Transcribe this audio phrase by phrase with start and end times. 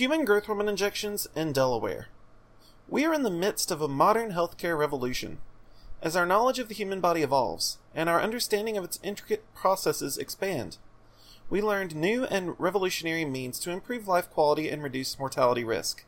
[0.00, 2.08] Human growth hormone injections in Delaware.
[2.88, 5.40] We are in the midst of a modern healthcare revolution.
[6.00, 10.16] As our knowledge of the human body evolves, and our understanding of its intricate processes
[10.16, 10.78] expand,
[11.50, 16.06] we learned new and revolutionary means to improve life quality and reduce mortality risk.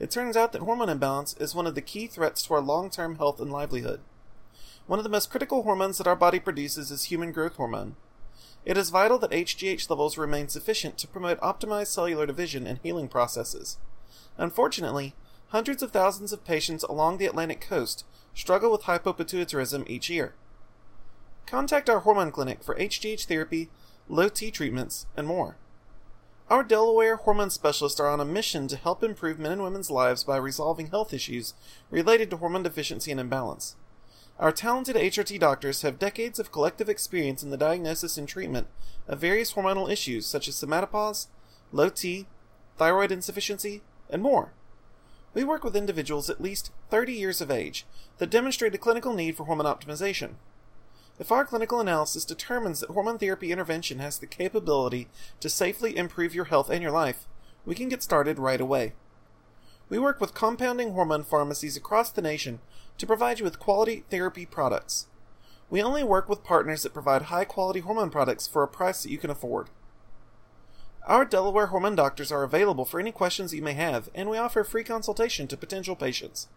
[0.00, 2.88] It turns out that hormone imbalance is one of the key threats to our long
[2.88, 4.00] term health and livelihood.
[4.86, 7.96] One of the most critical hormones that our body produces is human growth hormone.
[8.68, 13.08] It is vital that HGH levels remain sufficient to promote optimized cellular division and healing
[13.08, 13.78] processes.
[14.36, 15.14] Unfortunately,
[15.48, 18.04] hundreds of thousands of patients along the Atlantic coast
[18.34, 20.34] struggle with hypopituitarism each year.
[21.46, 23.70] Contact our hormone clinic for HGH therapy,
[24.06, 25.56] low T treatments, and more.
[26.50, 30.24] Our Delaware hormone specialists are on a mission to help improve men and women's lives
[30.24, 31.54] by resolving health issues
[31.90, 33.76] related to hormone deficiency and imbalance.
[34.38, 38.68] Our talented HRT doctors have decades of collective experience in the diagnosis and treatment
[39.08, 41.26] of various hormonal issues such as somatopause,
[41.72, 42.26] low T,
[42.76, 44.52] thyroid insufficiency, and more.
[45.34, 47.84] We work with individuals at least 30 years of age
[48.18, 50.34] that demonstrate a clinical need for hormone optimization.
[51.18, 55.08] If our clinical analysis determines that hormone therapy intervention has the capability
[55.40, 57.26] to safely improve your health and your life,
[57.66, 58.92] we can get started right away.
[59.88, 62.60] We work with compounding hormone pharmacies across the nation
[62.98, 65.06] to provide you with quality therapy products.
[65.70, 69.10] We only work with partners that provide high quality hormone products for a price that
[69.10, 69.68] you can afford.
[71.06, 74.62] Our Delaware hormone doctors are available for any questions you may have, and we offer
[74.62, 76.48] free consultation to potential patients.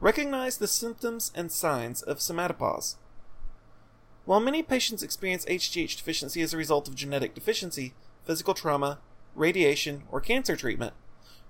[0.00, 2.96] Recognize the symptoms and signs of somatopause.
[4.26, 7.94] While many patients experience HGH deficiency as a result of genetic deficiency,
[8.26, 8.98] physical trauma,
[9.34, 10.92] radiation, or cancer treatment,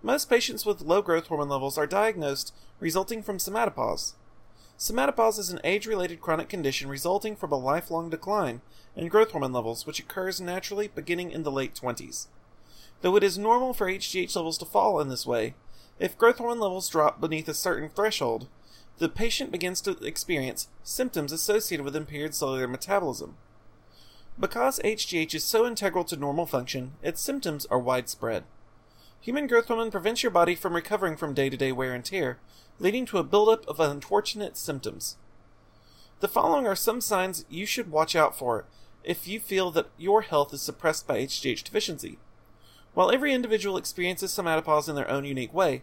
[0.03, 4.15] most patients with low growth hormone levels are diagnosed resulting from somatopause.
[4.79, 8.61] Somatopause is an age related chronic condition resulting from a lifelong decline
[8.95, 12.29] in growth hormone levels, which occurs naturally beginning in the late 20s.
[13.01, 15.55] Though it is normal for HGH levels to fall in this way,
[15.99, 18.47] if growth hormone levels drop beneath a certain threshold,
[18.99, 23.37] the patient begins to experience symptoms associated with impaired cellular metabolism.
[24.39, 28.45] Because HGH is so integral to normal function, its symptoms are widespread.
[29.21, 32.39] Human growth hormone prevents your body from recovering from day to day wear and tear,
[32.79, 35.17] leading to a buildup of unfortunate symptoms.
[36.21, 38.67] The following are some signs you should watch out for
[39.03, 42.19] if you feel that your health is suppressed by HGH deficiency.
[42.95, 45.83] While every individual experiences somatopause in their own unique way,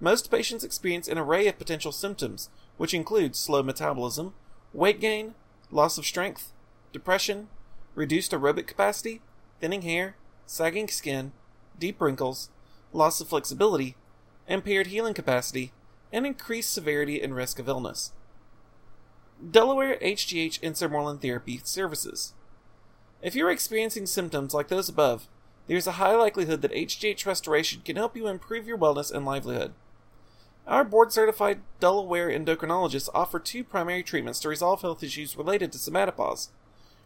[0.00, 4.34] most patients experience an array of potential symptoms, which include slow metabolism,
[4.72, 5.34] weight gain,
[5.70, 6.52] loss of strength,
[6.92, 7.48] depression,
[7.94, 9.20] reduced aerobic capacity,
[9.60, 10.16] thinning hair,
[10.46, 11.32] sagging skin,
[11.78, 12.50] deep wrinkles,
[12.94, 13.96] loss of flexibility,
[14.48, 15.72] impaired healing capacity,
[16.12, 18.12] and increased severity and risk of illness.
[19.50, 22.34] Delaware HGH and Sermorelin Therapy Services.
[23.20, 25.28] If you're experiencing symptoms like those above,
[25.66, 29.72] there's a high likelihood that HGH restoration can help you improve your wellness and livelihood.
[30.66, 35.78] Our board certified Delaware endocrinologists offer two primary treatments to resolve health issues related to
[35.78, 36.48] somatopause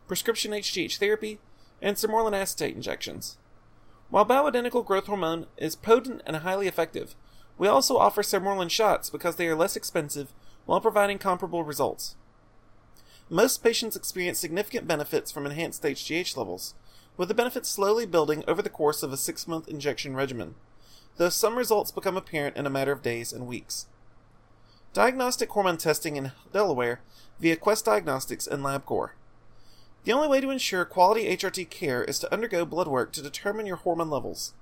[0.06, 1.38] prescription HGH therapy
[1.82, 3.36] and sermorelin acetate injections.
[4.10, 7.14] While bioidentical growth hormone is potent and highly effective,
[7.58, 10.32] we also offer sermorelin shots because they are less expensive
[10.64, 12.16] while providing comparable results.
[13.28, 16.74] Most patients experience significant benefits from enhanced HGH levels,
[17.18, 20.54] with the benefits slowly building over the course of a six month injection regimen,
[21.18, 23.86] though some results become apparent in a matter of days and weeks.
[24.94, 27.00] Diagnostic hormone testing in Delaware
[27.38, 29.10] via Quest Diagnostics and LabCorp.
[30.04, 33.66] The only way to ensure quality HRT care is to undergo blood work to determine
[33.66, 34.54] your hormone levels.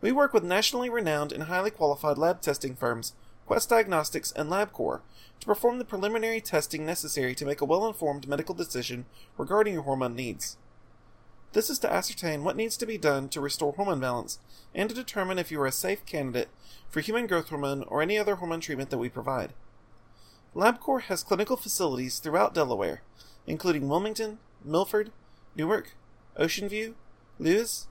[0.00, 3.14] We work with nationally renowned and highly qualified lab testing firms,
[3.46, 5.00] Quest Diagnostics and LabCorp,
[5.40, 9.06] to perform the preliminary testing necessary to make a well informed medical decision
[9.36, 10.56] regarding your hormone needs.
[11.52, 14.38] This is to ascertain what needs to be done to restore hormone balance
[14.74, 16.48] and to determine if you are a safe candidate
[16.88, 19.52] for human growth hormone or any other hormone treatment that we provide.
[20.54, 23.02] LabCorp has clinical facilities throughout Delaware,
[23.46, 25.10] including Wilmington, Milford,
[25.56, 25.92] Newark,
[26.36, 26.94] Ocean View,
[27.38, 27.88] Lewes,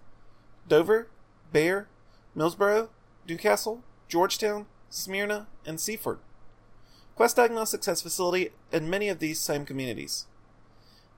[0.67, 1.07] Dover,
[1.51, 1.87] Bear,
[2.35, 2.89] Millsboro,
[3.27, 6.19] New Castle, Georgetown, Smyrna, and Seaford.
[7.15, 10.25] Quest Diagnostics has facility in many of these same communities.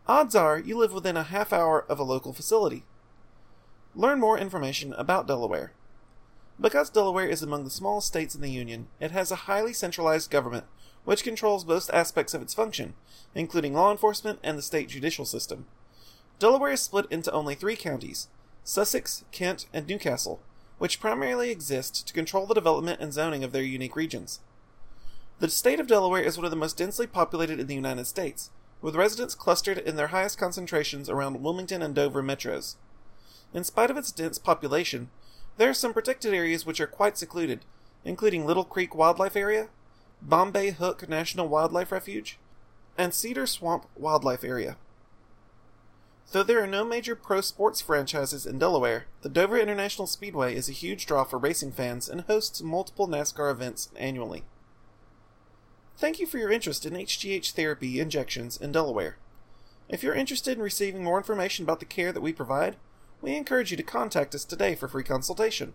[0.08, 2.84] Odds are you live within a half hour of a local facility.
[3.94, 5.74] Learn more information about Delaware.
[6.60, 10.31] Because Delaware is among the smallest states in the Union, it has a highly centralized
[10.31, 10.66] government
[11.06, 12.94] which controls most aspects of its function,
[13.33, 15.65] including law enforcement and the state judicial system.
[16.39, 18.27] Delaware is split into only three counties
[18.63, 20.39] Sussex, Kent, and New Castle,
[20.77, 24.39] which primarily exist to control the development and zoning of their unique regions.
[25.39, 28.51] The state of Delaware is one of the most densely populated in the United States,
[28.81, 32.75] with residents clustered in their highest concentrations around Wilmington and Dover metros.
[33.53, 35.09] In spite of its dense population,
[35.57, 37.65] There are some protected areas which are quite secluded,
[38.06, 39.69] including Little Creek Wildlife Area,
[40.22, 42.38] Bombay Hook National Wildlife Refuge,
[42.98, 44.78] and Cedar Swamp Wildlife Area.
[46.32, 50.70] Though there are no major pro sports franchises in Delaware, the Dover International Speedway is
[50.70, 54.44] a huge draw for racing fans and hosts multiple NASCAR events annually.
[55.98, 59.18] Thank you for your interest in HGH therapy injections in Delaware.
[59.90, 62.78] If you're interested in receiving more information about the care that we provide,
[63.22, 65.74] we encourage you to contact us today for free consultation.